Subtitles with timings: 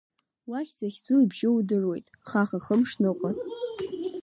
[0.49, 3.31] Уахь захьӡу ибжьоу удыруеит, хахахымш ныҟәа…